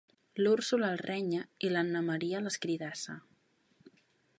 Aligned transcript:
L'Úrsula 0.45 0.87
el 0.93 1.01
renya 1.01 1.43
i 1.67 1.71
l'Anna 1.75 2.03
Maria 2.09 2.43
l'escridassa. 2.47 3.23